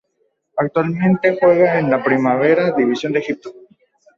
[0.57, 3.53] Actualmente juega en la Primera División de Egipto.